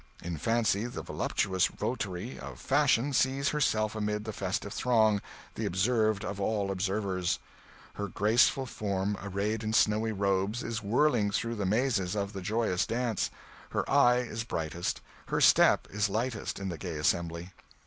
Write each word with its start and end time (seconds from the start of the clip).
In 0.23 0.37
fancy, 0.37 0.87
the 0.87 1.03
voluptuous 1.03 1.67
votary 1.67 2.39
of 2.39 2.59
fashion 2.59 3.13
sees 3.13 3.49
herself 3.49 3.95
amid 3.95 4.25
the 4.25 4.33
festive 4.33 4.73
throng, 4.73 5.21
'the 5.53 5.63
observed 5.67 6.25
of 6.25 6.41
all 6.41 6.71
observers.' 6.71 7.37
Her 7.93 8.07
graceful 8.07 8.65
form, 8.65 9.15
arrayed 9.21 9.63
in 9.63 9.73
snowy 9.73 10.11
robes, 10.11 10.63
is 10.63 10.81
whirling 10.81 11.29
through 11.29 11.53
the 11.57 11.67
mazes 11.67 12.15
of 12.15 12.33
the 12.33 12.41
joyous 12.41 12.87
dance; 12.87 13.29
her 13.69 13.87
eye 13.87 14.21
is 14.21 14.43
brightest, 14.43 15.01
her 15.27 15.39
step 15.39 15.85
is 15.91 16.09
lightest 16.09 16.57
in 16.57 16.69
the 16.69 16.79
gay 16.79 16.97
assembly. 16.97 17.51